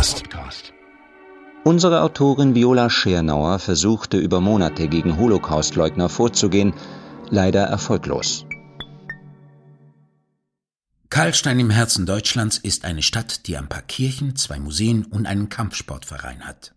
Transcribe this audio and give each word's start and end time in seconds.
Podcast. 0.00 0.72
Unsere 1.62 2.00
Autorin 2.00 2.54
Viola 2.54 2.88
Schernauer 2.88 3.58
versuchte 3.58 4.16
über 4.16 4.40
Monate 4.40 4.88
gegen 4.88 5.18
Holocaustleugner 5.18 6.08
vorzugehen, 6.08 6.72
leider 7.28 7.64
erfolglos. 7.64 8.46
Karlstein 11.10 11.60
im 11.60 11.68
Herzen 11.68 12.06
Deutschlands 12.06 12.56
ist 12.56 12.86
eine 12.86 13.02
Stadt, 13.02 13.46
die 13.46 13.58
ein 13.58 13.68
paar 13.68 13.82
Kirchen, 13.82 14.36
zwei 14.36 14.58
Museen 14.58 15.04
und 15.04 15.26
einen 15.26 15.50
Kampfsportverein 15.50 16.46
hat. 16.46 16.74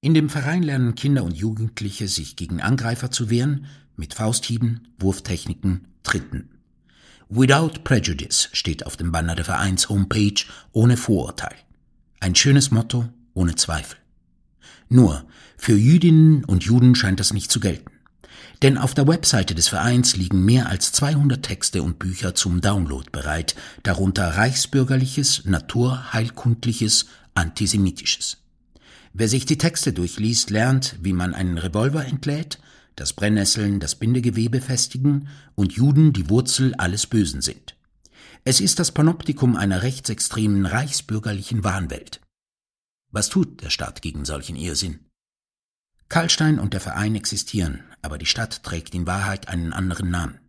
In 0.00 0.12
dem 0.12 0.28
Verein 0.28 0.64
lernen 0.64 0.96
Kinder 0.96 1.22
und 1.22 1.36
Jugendliche 1.36 2.08
sich 2.08 2.34
gegen 2.34 2.60
Angreifer 2.60 3.12
zu 3.12 3.30
wehren, 3.30 3.66
mit 3.94 4.12
Fausthieben, 4.12 4.88
Wurftechniken, 4.98 5.86
Tritten. 6.02 6.50
Without 7.28 7.84
Prejudice 7.84 8.48
steht 8.52 8.86
auf 8.86 8.96
dem 8.96 9.12
Banner 9.12 9.36
der 9.36 9.44
Vereins-Homepage 9.44 10.44
ohne 10.72 10.96
Vorurteil. 10.96 11.54
Ein 12.24 12.34
schönes 12.34 12.70
Motto, 12.70 13.06
ohne 13.34 13.54
Zweifel. 13.54 13.98
Nur, 14.88 15.26
für 15.58 15.76
Jüdinnen 15.76 16.42
und 16.42 16.64
Juden 16.64 16.94
scheint 16.94 17.20
das 17.20 17.34
nicht 17.34 17.50
zu 17.50 17.60
gelten. 17.60 17.90
Denn 18.62 18.78
auf 18.78 18.94
der 18.94 19.06
Webseite 19.06 19.54
des 19.54 19.68
Vereins 19.68 20.16
liegen 20.16 20.42
mehr 20.42 20.70
als 20.70 20.90
200 20.92 21.42
Texte 21.42 21.82
und 21.82 21.98
Bücher 21.98 22.34
zum 22.34 22.62
Download 22.62 23.04
bereit, 23.12 23.56
darunter 23.82 24.26
reichsbürgerliches, 24.38 25.44
naturheilkundliches, 25.44 27.08
antisemitisches. 27.34 28.38
Wer 29.12 29.28
sich 29.28 29.44
die 29.44 29.58
Texte 29.58 29.92
durchliest, 29.92 30.48
lernt, 30.48 30.96
wie 31.02 31.12
man 31.12 31.34
einen 31.34 31.58
Revolver 31.58 32.06
entlädt, 32.06 32.58
dass 32.96 33.12
Brennnesseln 33.12 33.80
das 33.80 33.96
Bindegewebe 33.96 34.62
festigen 34.62 35.28
und 35.56 35.74
Juden 35.74 36.14
die 36.14 36.30
Wurzel 36.30 36.74
alles 36.76 37.06
Bösen 37.06 37.42
sind. 37.42 37.73
Es 38.46 38.60
ist 38.60 38.78
das 38.78 38.92
Panoptikum 38.92 39.56
einer 39.56 39.82
rechtsextremen 39.82 40.66
reichsbürgerlichen 40.66 41.64
Wahnwelt. 41.64 42.20
Was 43.10 43.30
tut 43.30 43.62
der 43.62 43.70
Staat 43.70 44.02
gegen 44.02 44.26
solchen 44.26 44.54
Irrsinn? 44.54 45.00
Karlstein 46.10 46.58
und 46.58 46.74
der 46.74 46.82
Verein 46.82 47.14
existieren, 47.14 47.82
aber 48.02 48.18
die 48.18 48.26
Stadt 48.26 48.62
trägt 48.62 48.94
in 48.94 49.06
Wahrheit 49.06 49.48
einen 49.48 49.72
anderen 49.72 50.10
Namen. 50.10 50.40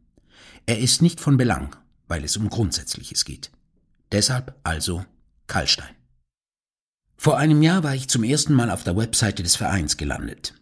Er 0.66 0.80
ist 0.80 1.02
nicht 1.02 1.22
von 1.22 1.38
Belang, 1.38 1.74
weil 2.10 2.26
es 2.26 2.36
um 2.36 2.50
Grundsätzliches 2.50 3.24
geht. 3.24 3.50
Deshalb 4.12 4.60
also 4.64 5.06
Karlstein. 5.48 5.96
Vor 7.16 7.38
einem 7.38 7.62
Jahr 7.62 7.84
war 7.84 7.96
ich 7.96 8.10
zum 8.10 8.26
ersten 8.26 8.54
Mal 8.54 8.72
auf 8.72 8.84
der 8.84 8.98
Webseite 8.98 9.42
des 9.42 9.56
Vereins 9.56 9.96
gelandet. 9.96 10.54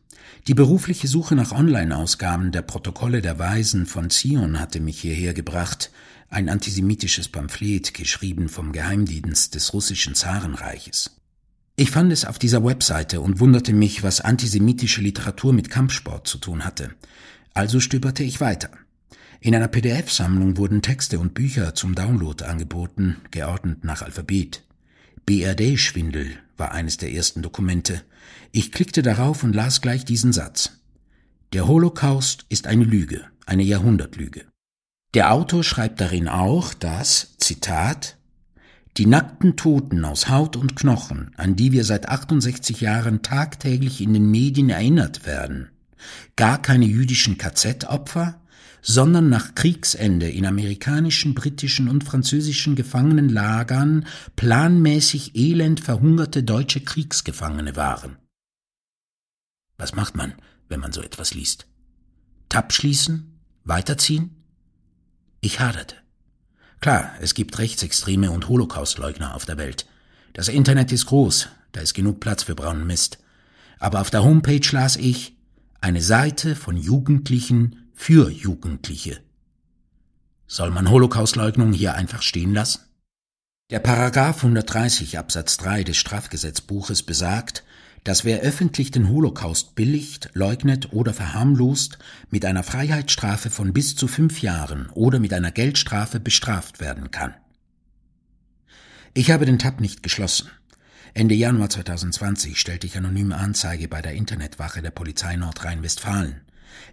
Die 0.45 0.53
berufliche 0.53 1.07
Suche 1.07 1.33
nach 1.33 1.51
Online-Ausgaben 1.51 2.51
der 2.51 2.61
Protokolle 2.61 3.23
der 3.23 3.39
Weisen 3.39 3.87
von 3.87 4.11
Zion 4.11 4.59
hatte 4.59 4.79
mich 4.79 5.01
hierher 5.01 5.33
gebracht, 5.33 5.89
ein 6.29 6.49
antisemitisches 6.49 7.27
Pamphlet, 7.27 7.93
geschrieben 7.93 8.49
vom 8.49 8.71
Geheimdienst 8.71 9.55
des 9.55 9.73
russischen 9.73 10.15
Zarenreiches. 10.15 11.17
Ich 11.75 11.89
fand 11.89 12.13
es 12.13 12.25
auf 12.25 12.37
dieser 12.37 12.63
Webseite 12.63 13.19
und 13.21 13.39
wunderte 13.39 13.73
mich, 13.73 14.03
was 14.03 14.21
antisemitische 14.21 15.01
Literatur 15.01 15.53
mit 15.53 15.69
Kampfsport 15.71 16.27
zu 16.27 16.37
tun 16.37 16.65
hatte. 16.65 16.91
Also 17.53 17.79
stöberte 17.79 18.23
ich 18.23 18.41
weiter. 18.41 18.69
In 19.39 19.55
einer 19.55 19.67
PDF-Sammlung 19.67 20.57
wurden 20.57 20.81
Texte 20.81 21.19
und 21.19 21.33
Bücher 21.33 21.75
zum 21.75 21.95
Download 21.95 22.45
angeboten, 22.45 23.17
geordnet 23.31 23.83
nach 23.83 24.01
Alphabet. 24.01 24.63
BRD-Schwindel 25.25 26.37
war 26.57 26.71
eines 26.71 26.97
der 26.97 27.11
ersten 27.11 27.41
Dokumente. 27.41 28.03
Ich 28.51 28.71
klickte 28.71 29.01
darauf 29.01 29.43
und 29.43 29.53
las 29.53 29.81
gleich 29.81 30.05
diesen 30.05 30.31
Satz. 30.31 30.79
Der 31.53 31.67
Holocaust 31.67 32.45
ist 32.49 32.67
eine 32.67 32.83
Lüge, 32.83 33.25
eine 33.45 33.63
Jahrhundertlüge. 33.63 34.45
Der 35.13 35.31
Autor 35.31 35.63
schreibt 35.63 36.01
darin 36.01 36.27
auch, 36.27 36.73
dass, 36.73 37.37
Zitat, 37.37 38.17
die 38.97 39.05
nackten 39.05 39.55
Toten 39.55 40.05
aus 40.05 40.27
Haut 40.29 40.55
und 40.55 40.75
Knochen, 40.75 41.31
an 41.37 41.55
die 41.55 41.71
wir 41.71 41.83
seit 41.83 42.09
68 42.09 42.81
Jahren 42.81 43.21
tagtäglich 43.21 44.01
in 44.01 44.13
den 44.13 44.29
Medien 44.29 44.69
erinnert 44.69 45.25
werden, 45.25 45.69
gar 46.35 46.61
keine 46.61 46.85
jüdischen 46.85 47.37
KZ-Opfer, 47.37 48.39
sondern 48.81 49.29
nach 49.29 49.55
Kriegsende 49.55 50.29
in 50.29 50.45
amerikanischen, 50.45 51.35
britischen 51.35 51.87
und 51.89 52.03
französischen 52.03 52.75
Gefangenenlagern 52.75 54.05
planmäßig 54.35 55.35
elend 55.35 55.79
verhungerte 55.79 56.43
deutsche 56.43 56.81
Kriegsgefangene 56.81 57.75
waren. 57.75 58.17
Was 59.77 59.95
macht 59.95 60.15
man, 60.15 60.33
wenn 60.69 60.81
man 60.81 60.91
so 60.91 61.01
etwas 61.01 61.33
liest? 61.33 61.67
Tab 62.49 62.73
schließen? 62.73 63.39
Weiterziehen? 63.63 64.42
Ich 65.43 65.59
haderte. 65.59 65.97
Klar, 66.79 67.11
es 67.19 67.33
gibt 67.33 67.59
Rechtsextreme 67.59 68.31
und 68.31 68.47
Holocaustleugner 68.47 69.35
auf 69.35 69.43
der 69.43 69.57
Welt. 69.57 69.85
Das 70.31 70.47
Internet 70.47 70.93
ist 70.93 71.07
groß, 71.07 71.49
da 71.73 71.81
ist 71.81 71.93
genug 71.93 72.21
Platz 72.21 72.43
für 72.43 72.55
braunen 72.55 72.87
Mist. 72.87 73.19
Aber 73.77 73.99
auf 73.99 74.09
der 74.09 74.23
Homepage 74.23 74.65
las 74.71 74.95
ich 74.95 75.35
eine 75.81 76.01
Seite 76.01 76.55
von 76.55 76.77
Jugendlichen 76.77 77.89
für 77.93 78.31
Jugendliche. 78.31 79.19
Soll 80.47 80.71
man 80.71 80.89
Holocaustleugnung 80.89 81.73
hier 81.73 81.95
einfach 81.95 82.21
stehen 82.21 82.53
lassen? 82.53 82.79
Der 83.69 83.79
Paragraph 83.79 84.37
130 84.37 85.17
Absatz 85.17 85.57
3 85.57 85.83
des 85.83 85.97
Strafgesetzbuches 85.97 87.03
besagt, 87.03 87.65
dass 88.03 88.25
wer 88.25 88.41
öffentlich 88.41 88.91
den 88.91 89.09
Holocaust 89.09 89.75
billigt, 89.75 90.29
leugnet 90.33 90.91
oder 90.91 91.13
verharmlost, 91.13 91.99
mit 92.29 92.45
einer 92.45 92.63
Freiheitsstrafe 92.63 93.49
von 93.49 93.73
bis 93.73 93.95
zu 93.95 94.07
fünf 94.07 94.41
Jahren 94.41 94.89
oder 94.93 95.19
mit 95.19 95.33
einer 95.33 95.51
Geldstrafe 95.51 96.19
bestraft 96.19 96.79
werden 96.79 97.11
kann. 97.11 97.33
Ich 99.13 99.31
habe 99.31 99.45
den 99.45 99.59
Tab 99.59 99.79
nicht 99.79 100.03
geschlossen. 100.03 100.49
Ende 101.13 101.35
Januar 101.35 101.69
2020 101.69 102.59
stellte 102.59 102.87
ich 102.87 102.97
anonyme 102.97 103.37
Anzeige 103.37 103.87
bei 103.87 104.01
der 104.01 104.13
Internetwache 104.13 104.81
der 104.81 104.89
Polizei 104.89 105.35
Nordrhein-Westfalen. 105.35 106.41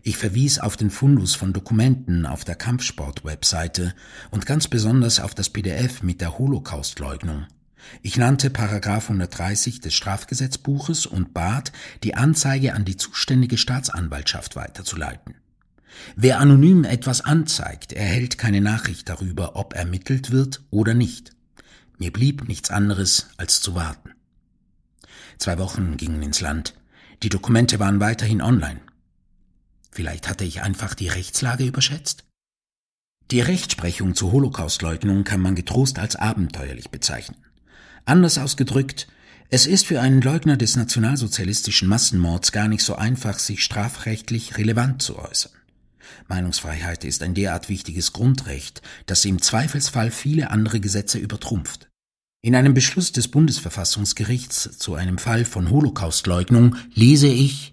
Ich 0.02 0.18
verwies 0.18 0.58
auf 0.58 0.76
den 0.76 0.90
Fundus 0.90 1.34
von 1.34 1.54
Dokumenten 1.54 2.26
auf 2.26 2.44
der 2.44 2.54
Kampfsport-Webseite 2.54 3.94
und 4.30 4.44
ganz 4.44 4.68
besonders 4.68 5.20
auf 5.20 5.34
das 5.34 5.48
PDF 5.48 6.02
mit 6.02 6.20
der 6.20 6.38
Holocaustleugnung. 6.38 7.46
Ich 8.02 8.16
nannte 8.16 8.50
Paragraph 8.50 9.10
130 9.10 9.80
des 9.80 9.94
Strafgesetzbuches 9.94 11.06
und 11.06 11.34
bat, 11.34 11.72
die 12.02 12.14
Anzeige 12.14 12.74
an 12.74 12.84
die 12.84 12.96
zuständige 12.96 13.58
Staatsanwaltschaft 13.58 14.56
weiterzuleiten. 14.56 15.34
Wer 16.16 16.38
anonym 16.38 16.84
etwas 16.84 17.20
anzeigt, 17.20 17.92
erhält 17.92 18.38
keine 18.38 18.60
Nachricht 18.60 19.08
darüber, 19.08 19.56
ob 19.56 19.74
ermittelt 19.74 20.30
wird 20.30 20.62
oder 20.70 20.94
nicht. 20.94 21.32
Mir 21.98 22.12
blieb 22.12 22.48
nichts 22.48 22.70
anderes, 22.70 23.28
als 23.36 23.60
zu 23.60 23.74
warten. 23.74 24.12
Zwei 25.38 25.58
Wochen 25.58 25.96
gingen 25.96 26.22
ins 26.22 26.40
Land. 26.40 26.74
Die 27.22 27.28
Dokumente 27.28 27.78
waren 27.78 28.00
weiterhin 28.00 28.40
online. 28.40 28.80
Vielleicht 29.90 30.28
hatte 30.28 30.44
ich 30.44 30.62
einfach 30.62 30.94
die 30.94 31.08
Rechtslage 31.08 31.64
überschätzt? 31.64 32.24
Die 33.30 33.40
Rechtsprechung 33.40 34.14
zur 34.14 34.32
Holocaustleugnung 34.32 35.24
kann 35.24 35.40
man 35.40 35.54
getrost 35.54 35.98
als 35.98 36.16
abenteuerlich 36.16 36.90
bezeichnen. 36.90 37.36
Anders 38.04 38.38
ausgedrückt, 38.38 39.08
es 39.50 39.66
ist 39.66 39.86
für 39.86 40.00
einen 40.00 40.22
Leugner 40.22 40.56
des 40.56 40.76
nationalsozialistischen 40.76 41.88
Massenmords 41.88 42.52
gar 42.52 42.68
nicht 42.68 42.84
so 42.84 42.94
einfach, 42.94 43.38
sich 43.38 43.64
strafrechtlich 43.64 44.58
relevant 44.58 45.02
zu 45.02 45.18
äußern. 45.18 45.52
Meinungsfreiheit 46.28 47.04
ist 47.04 47.22
ein 47.22 47.34
derart 47.34 47.68
wichtiges 47.68 48.12
Grundrecht, 48.12 48.82
sie 49.22 49.28
im 49.28 49.42
Zweifelsfall 49.42 50.10
viele 50.10 50.50
andere 50.50 50.80
Gesetze 50.80 51.18
übertrumpft. 51.18 51.88
In 52.42 52.54
einem 52.54 52.72
Beschluss 52.72 53.12
des 53.12 53.28
Bundesverfassungsgerichts 53.28 54.78
zu 54.78 54.94
einem 54.94 55.18
Fall 55.18 55.44
von 55.44 55.68
Holocaustleugnung 55.68 56.76
lese 56.94 57.26
ich 57.26 57.69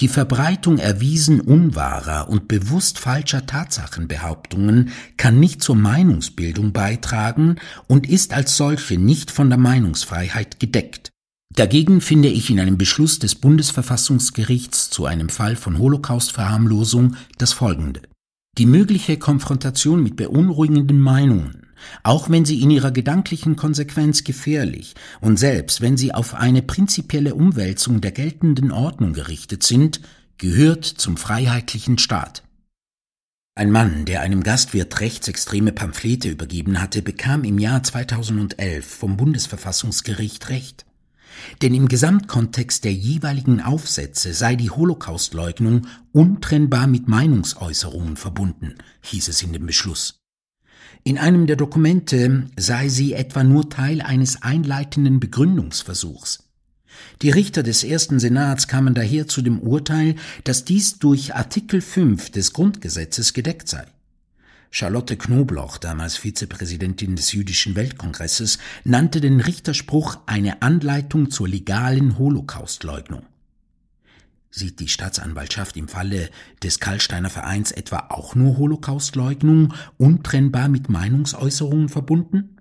die 0.00 0.08
Verbreitung 0.08 0.78
erwiesen 0.78 1.40
unwahrer 1.40 2.28
und 2.28 2.46
bewusst 2.46 2.98
falscher 2.98 3.46
Tatsachenbehauptungen 3.46 4.90
kann 5.16 5.40
nicht 5.40 5.62
zur 5.62 5.74
Meinungsbildung 5.74 6.72
beitragen 6.72 7.56
und 7.88 8.08
ist 8.08 8.32
als 8.32 8.56
solche 8.56 8.96
nicht 8.96 9.30
von 9.30 9.48
der 9.48 9.58
Meinungsfreiheit 9.58 10.60
gedeckt. 10.60 11.10
Dagegen 11.54 12.00
finde 12.00 12.28
ich 12.28 12.50
in 12.50 12.60
einem 12.60 12.78
Beschluss 12.78 13.18
des 13.18 13.34
Bundesverfassungsgerichts 13.34 14.90
zu 14.90 15.06
einem 15.06 15.28
Fall 15.28 15.56
von 15.56 15.78
Holocaustverharmlosung 15.78 17.16
das 17.38 17.52
folgende. 17.52 18.02
Die 18.58 18.66
mögliche 18.66 19.16
Konfrontation 19.16 20.02
mit 20.02 20.14
beunruhigenden 20.14 21.00
Meinungen 21.00 21.67
auch 22.02 22.30
wenn 22.30 22.44
sie 22.44 22.62
in 22.62 22.70
ihrer 22.70 22.90
gedanklichen 22.90 23.56
Konsequenz 23.56 24.24
gefährlich 24.24 24.94
und 25.20 25.38
selbst 25.38 25.80
wenn 25.80 25.96
sie 25.96 26.14
auf 26.14 26.34
eine 26.34 26.62
prinzipielle 26.62 27.34
Umwälzung 27.34 28.00
der 28.00 28.12
geltenden 28.12 28.72
Ordnung 28.72 29.12
gerichtet 29.12 29.62
sind, 29.62 30.00
gehört 30.38 30.84
zum 30.84 31.16
freiheitlichen 31.16 31.98
Staat. 31.98 32.42
Ein 33.54 33.72
Mann, 33.72 34.04
der 34.04 34.20
einem 34.20 34.44
Gastwirt 34.44 35.00
rechtsextreme 35.00 35.72
Pamphlete 35.72 36.28
übergeben 36.28 36.80
hatte, 36.80 37.02
bekam 37.02 37.42
im 37.42 37.58
Jahr 37.58 37.82
2011 37.82 38.86
vom 38.86 39.16
Bundesverfassungsgericht 39.16 40.48
Recht. 40.48 40.86
Denn 41.60 41.74
im 41.74 41.88
Gesamtkontext 41.88 42.84
der 42.84 42.92
jeweiligen 42.92 43.60
Aufsätze 43.60 44.32
sei 44.32 44.54
die 44.54 44.70
Holocaustleugnung 44.70 45.88
untrennbar 46.12 46.86
mit 46.86 47.08
Meinungsäußerungen 47.08 48.16
verbunden, 48.16 48.74
hieß 49.02 49.26
es 49.26 49.42
in 49.42 49.52
dem 49.52 49.66
Beschluss. 49.66 50.20
In 51.04 51.18
einem 51.18 51.46
der 51.46 51.56
Dokumente 51.56 52.46
sei 52.56 52.88
sie 52.88 53.14
etwa 53.14 53.44
nur 53.44 53.70
Teil 53.70 54.00
eines 54.00 54.42
einleitenden 54.42 55.20
Begründungsversuchs. 55.20 56.44
Die 57.22 57.30
Richter 57.30 57.62
des 57.62 57.84
ersten 57.84 58.18
Senats 58.18 58.68
kamen 58.68 58.94
daher 58.94 59.28
zu 59.28 59.42
dem 59.42 59.60
Urteil, 59.60 60.16
dass 60.44 60.64
dies 60.64 60.98
durch 60.98 61.34
Artikel 61.34 61.80
5 61.80 62.30
des 62.30 62.52
Grundgesetzes 62.52 63.32
gedeckt 63.32 63.68
sei. 63.68 63.84
Charlotte 64.70 65.16
Knobloch, 65.16 65.78
damals 65.78 66.16
Vizepräsidentin 66.16 67.16
des 67.16 67.32
Jüdischen 67.32 67.74
Weltkongresses, 67.74 68.58
nannte 68.84 69.20
den 69.20 69.40
Richterspruch 69.40 70.18
eine 70.26 70.60
Anleitung 70.60 71.30
zur 71.30 71.48
legalen 71.48 72.18
Holocaustleugnung. 72.18 73.22
Sieht 74.50 74.80
die 74.80 74.88
Staatsanwaltschaft 74.88 75.76
im 75.76 75.88
Falle 75.88 76.30
des 76.62 76.80
Karlsteiner 76.80 77.30
Vereins 77.30 77.70
etwa 77.70 78.06
auch 78.08 78.34
nur 78.34 78.56
Holocaustleugnung 78.56 79.74
untrennbar 79.98 80.68
mit 80.68 80.88
Meinungsäußerungen 80.88 81.88
verbunden? 81.88 82.56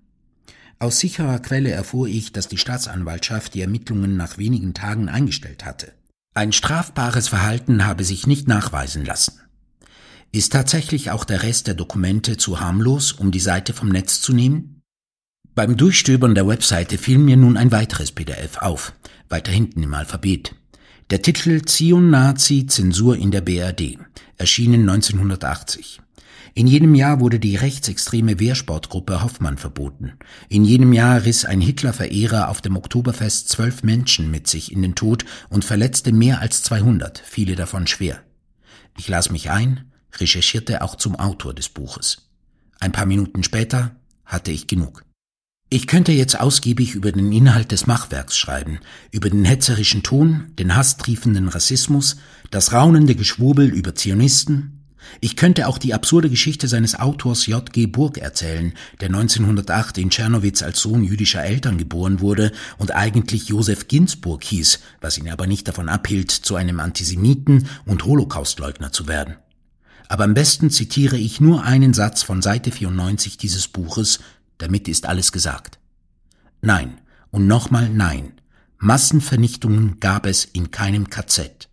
Aus 0.80 1.00
sicherer 1.00 1.40
Quelle 1.40 1.72
erfuhr 1.72 2.08
ich, 2.08 2.34
dass 2.34 2.48
die 2.48 2.58
Staatsanwaltschaft 2.58 3.54
die 3.54 3.62
Ermittlungen 3.62 4.16
nach 4.18 4.38
wenigen 4.38 4.74
Tagen 4.74 5.10
eingestellt 5.10 5.66
hatte. 5.66 5.94
Ein 6.36 6.52
strafbares 6.52 7.30
Verhalten 7.30 7.86
habe 7.86 8.04
sich 8.04 8.28
nicht 8.28 8.48
nachweisen 8.48 9.04
lassen. 9.04 9.40
Ist 10.32 10.54
tatsächlich 10.54 11.10
auch 11.10 11.24
der 11.24 11.42
Rest 11.42 11.68
der 11.68 11.74
Dokumente 11.74 12.38
zu 12.38 12.60
harmlos, 12.60 13.14
um 13.14 13.32
die 13.32 13.40
Seite 13.40 13.74
vom 13.74 13.90
Netz 13.90 14.22
zu 14.22 14.34
nehmen? 14.34 14.82
Beim 15.56 15.78
Durchstöbern 15.78 16.36
der 16.36 16.48
Webseite 16.48 17.00
fiel 17.00 17.18
mir 17.18 17.38
nun 17.38 17.58
ein 17.58 17.72
weiteres 17.72 18.12
PDF 18.12 18.58
auf, 18.58 18.94
weiter 19.30 19.52
hinten 19.52 19.82
im 19.82 19.96
Alphabet. 19.96 20.54
Der 21.10 21.22
Titel 21.22 21.62
Zion 21.62 22.10
Nazi 22.10 22.66
Zensur 22.66 23.16
in 23.16 23.32
der 23.32 23.40
BRD, 23.40 23.98
erschienen 24.36 24.82
1980. 24.82 26.02
In 26.54 26.68
jenem 26.68 26.96
Jahr 26.96 27.22
wurde 27.22 27.40
die 27.40 27.56
rechtsextreme 27.56 28.42
Wehrsportgruppe 28.42 29.24
Hoffmann 29.24 29.58
verboten. 29.58 30.20
In 30.50 30.66
jenem 30.66 30.92
Jahr 30.92 31.24
riss 31.24 31.46
ein 31.46 31.62
Hitler-Verehrer 31.62 32.50
auf 32.50 32.60
dem 32.60 32.76
Oktoberfest 32.76 33.48
zwölf 33.48 33.84
Menschen 33.84 34.30
mit 34.32 34.48
sich 34.48 34.74
in 34.74 34.82
den 34.82 34.96
Tod 34.96 35.24
und 35.48 35.64
verletzte 35.64 36.12
mehr 36.12 36.42
als 36.42 36.64
200, 36.64 37.24
viele 37.26 37.56
davon 37.56 37.88
schwer. 37.88 38.22
Ich 38.98 39.08
las 39.08 39.32
mich 39.32 39.50
ein, 39.50 39.90
recherchierte 40.18 40.82
auch 40.82 40.96
zum 40.96 41.16
Autor 41.16 41.54
des 41.54 41.70
Buches. 41.70 42.28
Ein 42.82 42.92
paar 42.92 43.06
Minuten 43.06 43.46
später 43.46 43.96
hatte 44.26 44.52
ich 44.52 44.68
genug. 44.68 45.06
Ich 45.70 45.88
könnte 45.88 46.14
jetzt 46.14 46.40
ausgiebig 46.40 46.96
über 46.96 47.12
den 47.12 47.32
Inhalt 47.32 47.72
des 47.72 47.88
Machwerks 47.88 48.38
schreiben, 48.38 48.80
über 49.12 49.30
den 49.30 49.44
hetzerischen 49.44 50.02
Ton, 50.02 50.46
den 50.58 50.76
hasstriefenden 50.76 51.50
Rassismus, 51.50 52.16
das 52.52 52.72
raunende 52.72 53.16
Geschwurbel 53.16 53.68
über 53.68 53.94
Zionisten, 53.94 54.78
ich 55.22 55.36
könnte 55.36 55.68
auch 55.68 55.78
die 55.78 55.94
absurde 55.94 56.30
Geschichte 56.30 56.68
seines 56.68 57.00
Autors 57.00 57.46
J. 57.48 57.72
G. 57.72 57.86
Burg 57.88 58.18
erzählen, 58.18 58.74
der 59.00 59.08
1908 59.08 59.98
in 59.98 60.10
Tschernowitz 60.10 60.62
als 60.62 60.82
Sohn 60.82 61.04
jüdischer 61.04 61.44
Eltern 61.44 61.78
geboren 61.78 62.20
wurde 62.20 62.52
und 62.78 62.94
eigentlich 62.94 63.50
Josef 63.50 63.88
Ginsburg 63.88 64.44
hieß, 64.44 64.80
was 65.02 65.18
ihn 65.18 65.30
aber 65.30 65.48
nicht 65.48 65.68
davon 65.68 65.90
abhielt, 65.90 66.32
zu 66.32 66.56
einem 66.56 66.80
Antisemiten 66.80 67.68
und 67.86 68.06
Holocaustleugner 68.06 68.92
zu 68.92 69.08
werden. 69.08 69.36
Aber 70.10 70.24
am 70.24 70.34
besten 70.34 70.70
zitiere 70.70 71.18
ich 71.18 71.42
nur 71.42 71.64
einen 71.64 71.94
Satz 71.94 72.24
von 72.24 72.42
Seite 72.42 72.72
94 72.72 73.38
dieses 73.38 73.68
Buches, 73.68 74.20
damit 74.58 74.88
ist 74.88 75.06
alles 75.06 75.32
gesagt. 75.32 75.80
Nein, 76.62 77.00
und 77.32 77.48
nochmal 77.48 77.90
nein, 77.90 78.34
Massenvernichtungen 78.80 80.00
gab 80.00 80.26
es 80.26 80.46
in 80.46 80.72
keinem 80.72 81.10
KZ. 81.10 81.70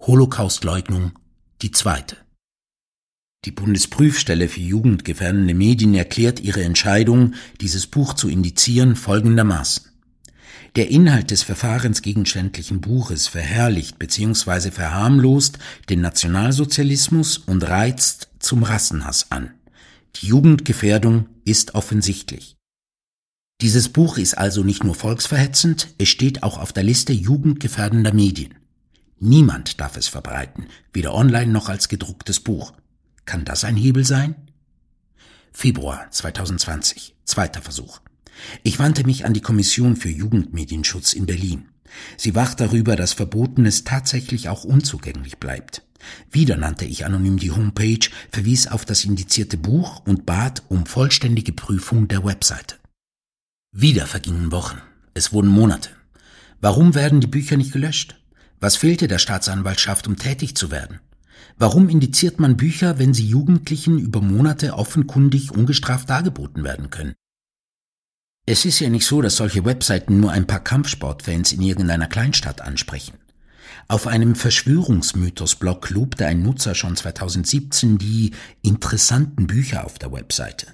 Holocaustleugnung 0.00 1.12
die 1.62 1.72
zweite. 1.72 2.16
Die 3.44 3.50
Bundesprüfstelle 3.52 4.48
für 4.48 4.60
jugendgefährdende 4.60 5.54
Medien 5.54 5.94
erklärt 5.94 6.40
ihre 6.40 6.62
Entscheidung, 6.62 7.34
dieses 7.60 7.86
Buch 7.86 8.14
zu 8.14 8.28
indizieren, 8.28 8.96
folgendermaßen. 8.96 9.84
Der 10.76 10.90
Inhalt 10.90 11.30
des 11.30 11.42
verfahrensgegenständlichen 11.42 12.80
Buches 12.80 13.26
verherrlicht 13.26 13.98
bzw. 13.98 14.70
verharmlost 14.70 15.58
den 15.88 16.00
Nationalsozialismus 16.00 17.38
und 17.38 17.62
reizt 17.62 18.28
zum 18.38 18.62
Rassenhass 18.62 19.30
an. 19.30 19.54
Die 20.20 20.26
Jugendgefährdung 20.26 21.28
ist 21.44 21.74
offensichtlich. 21.74 22.56
Dieses 23.60 23.88
Buch 23.88 24.18
ist 24.18 24.36
also 24.36 24.64
nicht 24.64 24.82
nur 24.82 24.94
volksverhetzend, 24.94 25.94
es 25.98 26.08
steht 26.08 26.42
auch 26.42 26.58
auf 26.58 26.72
der 26.72 26.82
Liste 26.82 27.12
jugendgefährdender 27.12 28.12
Medien. 28.12 28.54
Niemand 29.20 29.80
darf 29.80 29.96
es 29.96 30.08
verbreiten, 30.08 30.66
weder 30.92 31.14
online 31.14 31.52
noch 31.52 31.68
als 31.68 31.88
gedrucktes 31.88 32.40
Buch. 32.40 32.72
Kann 33.26 33.44
das 33.44 33.64
ein 33.64 33.76
Hebel 33.76 34.04
sein? 34.04 34.34
Februar 35.52 36.10
2020, 36.10 37.16
zweiter 37.24 37.62
Versuch. 37.62 38.00
Ich 38.62 38.78
wandte 38.78 39.04
mich 39.04 39.24
an 39.24 39.34
die 39.34 39.40
Kommission 39.40 39.96
für 39.96 40.08
Jugendmedienschutz 40.08 41.12
in 41.12 41.26
Berlin. 41.26 41.67
Sie 42.16 42.34
wacht 42.34 42.60
darüber, 42.60 42.96
dass 42.96 43.12
Verbotenes 43.12 43.84
tatsächlich 43.84 44.48
auch 44.48 44.64
unzugänglich 44.64 45.38
bleibt. 45.38 45.82
Wieder 46.30 46.56
nannte 46.56 46.84
ich 46.84 47.04
anonym 47.04 47.38
die 47.38 47.50
Homepage, 47.50 48.08
verwies 48.30 48.66
auf 48.66 48.84
das 48.84 49.04
indizierte 49.04 49.56
Buch 49.56 50.02
und 50.06 50.26
bat 50.26 50.62
um 50.68 50.86
vollständige 50.86 51.52
Prüfung 51.52 52.08
der 52.08 52.24
Webseite. 52.24 52.76
Wieder 53.72 54.06
vergingen 54.06 54.52
Wochen. 54.52 54.78
Es 55.14 55.32
wurden 55.32 55.50
Monate. 55.50 55.90
Warum 56.60 56.94
werden 56.94 57.20
die 57.20 57.26
Bücher 57.26 57.56
nicht 57.56 57.72
gelöscht? 57.72 58.18
Was 58.60 58.76
fehlte 58.76 59.08
der 59.08 59.18
Staatsanwaltschaft, 59.18 60.08
um 60.08 60.16
tätig 60.16 60.56
zu 60.56 60.70
werden? 60.70 61.00
Warum 61.56 61.88
indiziert 61.88 62.40
man 62.40 62.56
Bücher, 62.56 62.98
wenn 62.98 63.14
sie 63.14 63.26
Jugendlichen 63.26 63.98
über 63.98 64.20
Monate 64.20 64.74
offenkundig 64.74 65.52
ungestraft 65.52 66.08
dargeboten 66.08 66.64
werden 66.64 66.90
können? 66.90 67.14
Es 68.50 68.64
ist 68.64 68.80
ja 68.80 68.88
nicht 68.88 69.04
so, 69.04 69.20
dass 69.20 69.36
solche 69.36 69.66
Webseiten 69.66 70.20
nur 70.20 70.32
ein 70.32 70.46
paar 70.46 70.64
Kampfsportfans 70.64 71.52
in 71.52 71.60
irgendeiner 71.60 72.06
Kleinstadt 72.06 72.62
ansprechen. 72.62 73.18
Auf 73.88 74.06
einem 74.06 74.34
Verschwörungsmythos-Blog 74.34 75.90
lobte 75.90 76.24
ein 76.24 76.40
Nutzer 76.40 76.74
schon 76.74 76.96
2017 76.96 77.98
die 77.98 78.30
interessanten 78.62 79.46
Bücher 79.46 79.84
auf 79.84 79.98
der 79.98 80.12
Webseite. 80.12 80.68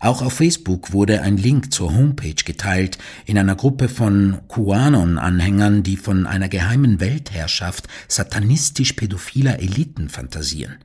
Auch 0.00 0.22
auf 0.22 0.32
Facebook 0.32 0.94
wurde 0.94 1.20
ein 1.20 1.36
Link 1.36 1.74
zur 1.74 1.92
Homepage 1.92 2.42
geteilt 2.42 2.96
in 3.26 3.36
einer 3.36 3.54
Gruppe 3.54 3.90
von 3.90 4.38
QAnon-Anhängern, 4.48 5.82
die 5.82 5.98
von 5.98 6.26
einer 6.26 6.48
geheimen 6.48 7.00
Weltherrschaft 7.00 7.86
satanistisch-pädophiler 8.08 9.58
Eliten 9.58 10.08
fantasieren. 10.08 10.78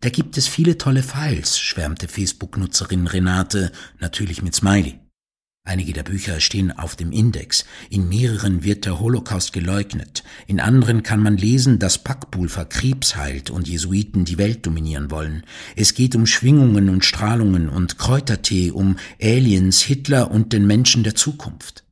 Da 0.00 0.08
gibt 0.08 0.36
es 0.38 0.48
viele 0.48 0.76
tolle 0.76 1.04
Files, 1.04 1.60
schwärmte 1.60 2.08
Facebook-Nutzerin 2.08 3.06
Renate, 3.06 3.70
natürlich 4.00 4.42
mit 4.42 4.56
Smiley. 4.56 4.98
Einige 5.64 5.92
der 5.92 6.02
Bücher 6.02 6.40
stehen 6.40 6.72
auf 6.72 6.96
dem 6.96 7.12
Index, 7.12 7.64
in 7.88 8.08
mehreren 8.08 8.64
wird 8.64 8.84
der 8.84 8.98
Holocaust 8.98 9.52
geleugnet, 9.52 10.24
in 10.48 10.58
anderen 10.58 11.04
kann 11.04 11.22
man 11.22 11.36
lesen, 11.36 11.78
dass 11.78 12.02
Packpulver 12.02 12.64
Krebs 12.64 13.14
heilt 13.14 13.48
und 13.48 13.68
Jesuiten 13.68 14.24
die 14.24 14.38
Welt 14.38 14.66
dominieren 14.66 15.12
wollen. 15.12 15.44
Es 15.76 15.94
geht 15.94 16.16
um 16.16 16.26
Schwingungen 16.26 16.88
und 16.88 17.04
Strahlungen 17.04 17.68
und 17.68 17.96
Kräutertee, 17.96 18.72
um 18.72 18.96
Aliens, 19.20 19.80
Hitler 19.82 20.32
und 20.32 20.52
den 20.52 20.66
Menschen 20.66 21.04
der 21.04 21.14
Zukunft. 21.14 21.84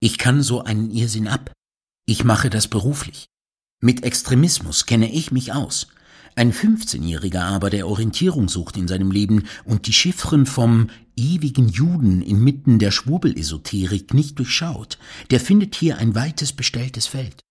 Ich 0.00 0.18
kann 0.18 0.42
so 0.42 0.64
einen 0.64 0.90
Irrsinn 0.90 1.28
ab. 1.28 1.52
Ich 2.04 2.24
mache 2.24 2.50
das 2.50 2.66
beruflich. 2.66 3.26
Mit 3.80 4.02
Extremismus 4.02 4.86
kenne 4.86 5.12
ich 5.12 5.30
mich 5.30 5.52
aus. 5.52 5.86
Ein 6.34 6.52
15-Jähriger 6.52 7.42
aber, 7.42 7.68
der 7.68 7.86
Orientierung 7.86 8.48
sucht 8.48 8.76
in 8.76 8.88
seinem 8.88 9.10
Leben 9.10 9.44
und 9.64 9.86
die 9.86 9.92
Chiffren 9.92 10.46
vom 10.46 10.88
ewigen 11.16 11.68
Juden 11.68 12.22
inmitten 12.22 12.78
der 12.78 12.90
Schwurbelesoterik 12.90 14.14
nicht 14.14 14.38
durchschaut, 14.38 14.98
der 15.30 15.40
findet 15.40 15.74
hier 15.74 15.98
ein 15.98 16.14
weites 16.14 16.52
bestelltes 16.52 17.06
Feld. 17.06 17.42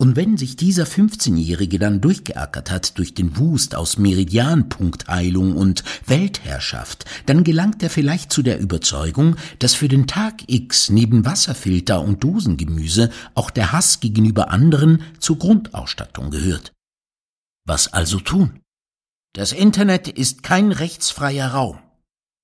Und 0.00 0.16
wenn 0.16 0.38
sich 0.38 0.56
dieser 0.56 0.84
15-Jährige 0.84 1.78
dann 1.78 2.00
durchgeackert 2.00 2.70
hat 2.70 2.96
durch 2.96 3.12
den 3.12 3.36
Wust 3.36 3.74
aus 3.74 3.98
Meridianpunktheilung 3.98 5.54
und 5.54 5.84
Weltherrschaft, 6.06 7.04
dann 7.26 7.44
gelangt 7.44 7.82
er 7.82 7.90
vielleicht 7.90 8.32
zu 8.32 8.40
der 8.40 8.60
Überzeugung, 8.60 9.36
dass 9.58 9.74
für 9.74 9.88
den 9.88 10.06
Tag 10.06 10.44
X 10.46 10.88
neben 10.88 11.26
Wasserfilter 11.26 12.00
und 12.00 12.24
Dosengemüse 12.24 13.10
auch 13.34 13.50
der 13.50 13.72
Hass 13.72 14.00
gegenüber 14.00 14.48
anderen 14.48 15.02
zur 15.18 15.38
Grundausstattung 15.38 16.30
gehört. 16.30 16.72
Was 17.66 17.92
also 17.92 18.20
tun? 18.20 18.58
Das 19.34 19.52
Internet 19.52 20.08
ist 20.08 20.42
kein 20.42 20.72
rechtsfreier 20.72 21.48
Raum, 21.48 21.78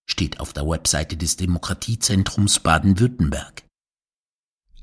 steht 0.06 0.40
auf 0.40 0.52
der 0.52 0.66
Webseite 0.66 1.16
des 1.16 1.36
Demokratiezentrums 1.36 2.60
Baden-Württemberg. 2.60 3.64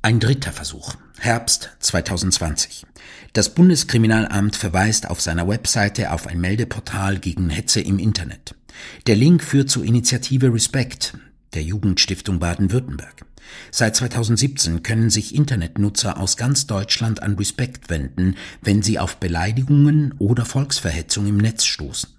Ein 0.02 0.20
dritter 0.20 0.52
Versuch. 0.52 0.96
Herbst 1.20 1.70
2020. 1.80 2.86
Das 3.32 3.56
Bundeskriminalamt 3.56 4.58
verweist 4.58 5.10
auf 5.10 5.22
seiner 5.22 5.48
Webseite 5.48 6.12
auf 6.12 6.28
ein 6.28 6.42
Meldeportal 6.42 7.20
gegen 7.20 7.50
Hetze 7.50 7.80
im 7.80 8.00
Internet. 8.00 8.56
Der 9.08 9.16
Link 9.16 9.44
führt 9.44 9.70
zur 9.70 9.86
Initiative 9.86 10.54
Respect 10.54 11.18
der 11.54 11.64
Jugendstiftung 11.64 12.40
Baden-Württemberg. 12.40 13.26
Seit 13.72 13.96
2017 13.96 14.84
können 14.84 15.10
sich 15.10 15.36
Internetnutzer 15.36 16.20
aus 16.20 16.38
ganz 16.38 16.68
Deutschland 16.68 17.22
an 17.22 17.36
Respekt 17.36 17.90
wenden, 17.90 18.36
wenn 18.62 18.82
sie 18.82 19.00
auf 19.00 19.18
Beleidigungen 19.18 20.16
oder 20.18 20.46
Volksverhetzung 20.46 21.28
im 21.28 21.38
Netz 21.38 21.66
stoßen. 21.66 22.10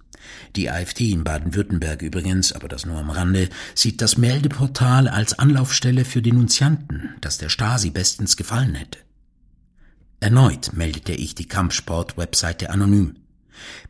Die 0.55 0.69
AfD 0.69 1.11
in 1.11 1.23
Baden-Württemberg 1.23 2.01
übrigens, 2.01 2.53
aber 2.53 2.67
das 2.67 2.85
nur 2.85 2.97
am 2.97 3.09
Rande, 3.09 3.49
sieht 3.73 4.01
das 4.01 4.17
Meldeportal 4.17 5.07
als 5.07 5.37
Anlaufstelle 5.37 6.05
für 6.05 6.21
Denunzianten, 6.21 7.15
das 7.21 7.37
der 7.37 7.49
Stasi 7.49 7.89
bestens 7.89 8.37
gefallen 8.37 8.75
hätte. 8.75 8.99
Erneut 10.19 10.73
meldete 10.73 11.13
ich 11.13 11.35
die 11.35 11.47
Kampfsport-Webseite 11.47 12.69
anonym. 12.69 13.17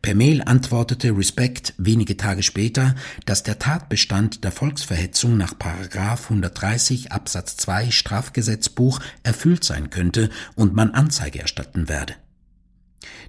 Per 0.02 0.14
Mail 0.14 0.42
antwortete 0.42 1.16
Respect 1.16 1.74
wenige 1.78 2.16
Tage 2.16 2.42
später, 2.42 2.94
dass 3.24 3.42
der 3.42 3.58
Tatbestand 3.58 4.44
der 4.44 4.52
Volksverhetzung 4.52 5.36
nach 5.36 5.58
Paragraf 5.58 6.24
130 6.24 7.12
Absatz 7.12 7.56
2 7.56 7.90
Strafgesetzbuch 7.90 9.00
erfüllt 9.22 9.64
sein 9.64 9.90
könnte 9.90 10.30
und 10.54 10.74
man 10.74 10.92
Anzeige 10.92 11.40
erstatten 11.40 11.88
werde. 11.88 12.14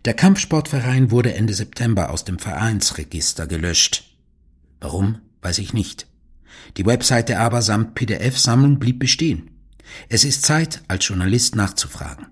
Der 0.06 0.14
Kampfsportverein 0.14 1.12
wurde 1.12 1.34
Ende 1.34 1.54
September 1.54 2.10
aus 2.12 2.24
dem 2.24 2.40
Vereinsregister 2.40 3.48
gelöscht. 3.48 4.16
Warum, 4.80 5.20
weiß 5.42 5.58
ich 5.60 5.74
nicht. 5.74 6.08
Die 6.78 6.86
Webseite 6.86 7.40
aber 7.40 7.62
samt 7.62 7.96
PDF-Sammlung 7.96 8.80
blieb 8.80 9.00
bestehen. 9.00 9.52
Es 10.10 10.24
ist 10.24 10.46
Zeit, 10.46 10.82
als 10.88 11.08
Journalist 11.08 11.56
nachzufragen. 11.56 12.28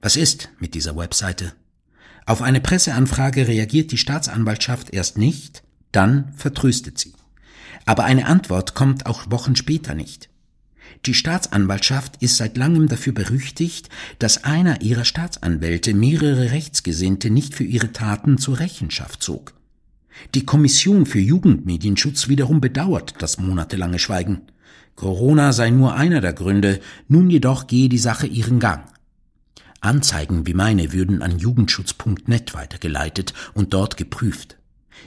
Was 0.00 0.16
ist 0.16 0.50
mit 0.58 0.74
dieser 0.74 0.96
Webseite? 0.96 1.52
Auf 2.26 2.42
eine 2.42 2.60
Presseanfrage 2.60 3.48
reagiert 3.48 3.92
die 3.92 3.98
Staatsanwaltschaft 3.98 4.90
erst 4.90 5.18
nicht, 5.18 5.62
dann 5.90 6.32
vertröstet 6.34 6.98
sie. 6.98 7.14
Aber 7.84 8.04
eine 8.04 8.26
Antwort 8.26 8.74
kommt 8.74 9.06
auch 9.06 9.30
Wochen 9.30 9.56
später 9.56 9.94
nicht. 9.94 10.28
Die 11.04 11.14
Staatsanwaltschaft 11.14 12.22
ist 12.22 12.36
seit 12.36 12.56
langem 12.56 12.86
dafür 12.86 13.12
berüchtigt, 13.12 13.88
dass 14.20 14.44
einer 14.44 14.82
ihrer 14.82 15.04
Staatsanwälte 15.04 15.94
mehrere 15.94 16.52
Rechtsgesinnte 16.52 17.30
nicht 17.30 17.54
für 17.54 17.64
ihre 17.64 17.92
Taten 17.92 18.38
zur 18.38 18.60
Rechenschaft 18.60 19.20
zog. 19.22 19.52
Die 20.34 20.44
Kommission 20.44 21.04
für 21.06 21.18
Jugendmedienschutz 21.18 22.28
wiederum 22.28 22.60
bedauert 22.60 23.16
das 23.18 23.38
monatelange 23.38 23.98
Schweigen. 23.98 24.42
Corona 24.94 25.52
sei 25.52 25.70
nur 25.70 25.94
einer 25.94 26.20
der 26.20 26.34
Gründe, 26.34 26.80
nun 27.08 27.30
jedoch 27.30 27.66
gehe 27.66 27.88
die 27.88 27.98
Sache 27.98 28.28
ihren 28.28 28.60
Gang. 28.60 28.84
Anzeigen 29.80 30.46
wie 30.46 30.54
meine 30.54 30.92
würden 30.92 31.22
an 31.22 31.38
jugendschutz.net 31.38 32.54
weitergeleitet 32.54 33.34
und 33.54 33.74
dort 33.74 33.96
geprüft. 33.96 34.56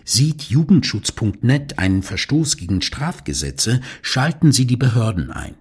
Sieht 0.04 0.44
jugendschutz.net 0.44 1.80
einen 1.80 2.04
Verstoß 2.04 2.58
gegen 2.58 2.82
Strafgesetze, 2.82 3.80
schalten 4.02 4.52
Sie 4.52 4.68
die 4.68 4.76
Behörden 4.76 5.32
ein. 5.32 5.56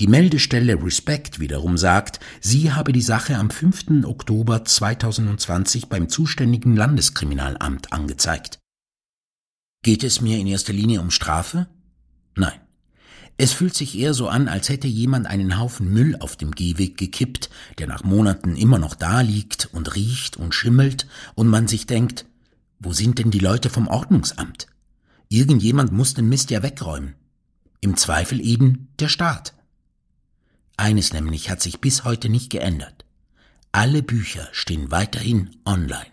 Die 0.00 0.06
Meldestelle 0.06 0.80
Respect 0.80 1.40
wiederum 1.40 1.76
sagt, 1.76 2.20
sie 2.40 2.72
habe 2.72 2.92
die 2.92 3.02
Sache 3.02 3.36
am 3.36 3.50
5. 3.50 4.04
Oktober 4.04 4.64
2020 4.64 5.88
beim 5.88 6.08
zuständigen 6.08 6.76
Landeskriminalamt 6.76 7.92
angezeigt. 7.92 8.60
Geht 9.82 10.04
es 10.04 10.20
mir 10.20 10.38
in 10.38 10.46
erster 10.46 10.72
Linie 10.72 11.00
um 11.00 11.10
Strafe? 11.10 11.66
Nein. 12.36 12.60
Es 13.38 13.52
fühlt 13.52 13.74
sich 13.74 13.98
eher 13.98 14.14
so 14.14 14.28
an, 14.28 14.46
als 14.46 14.68
hätte 14.68 14.86
jemand 14.86 15.26
einen 15.26 15.58
Haufen 15.58 15.92
Müll 15.92 16.16
auf 16.20 16.36
dem 16.36 16.52
Gehweg 16.52 16.96
gekippt, 16.96 17.50
der 17.78 17.88
nach 17.88 18.04
Monaten 18.04 18.54
immer 18.54 18.78
noch 18.78 18.94
da 18.94 19.20
liegt 19.20 19.68
und 19.72 19.96
riecht 19.96 20.36
und 20.36 20.54
schimmelt, 20.54 21.08
und 21.34 21.48
man 21.48 21.66
sich 21.66 21.86
denkt, 21.86 22.24
wo 22.78 22.92
sind 22.92 23.18
denn 23.18 23.32
die 23.32 23.38
Leute 23.40 23.68
vom 23.68 23.88
Ordnungsamt? 23.88 24.68
Irgendjemand 25.28 25.90
muss 25.90 26.14
den 26.14 26.28
Mist 26.28 26.50
ja 26.50 26.62
wegräumen. 26.62 27.14
Im 27.80 27.96
Zweifel 27.96 28.40
eben 28.40 28.88
der 29.00 29.08
Staat. 29.08 29.57
Eines 30.78 31.12
nämlich 31.12 31.50
hat 31.50 31.60
sich 31.60 31.80
bis 31.80 32.04
heute 32.04 32.28
nicht 32.28 32.50
geändert. 32.50 33.04
Alle 33.72 34.02
Bücher 34.02 34.48
stehen 34.52 34.92
weiterhin 34.92 35.50
online. 35.66 36.06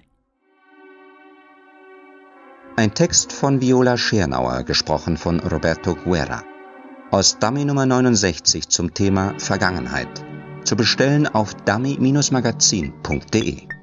Ein 2.76 2.94
Text 2.94 3.32
von 3.32 3.62
Viola 3.62 3.96
Schernauer, 3.96 4.64
gesprochen 4.64 5.18
von 5.18 5.40
Roberto 5.40 5.96
Guerra 5.96 6.44
aus 7.12 7.38
Dummy 7.40 7.64
Nummer 7.64 7.86
69 7.86 8.68
zum 8.68 8.94
Thema 8.94 9.40
Vergangenheit. 9.40 10.26
Zu 10.64 10.76
bestellen 10.76 11.28
auf 11.28 11.54
dummy-magazin.de. 11.54 13.75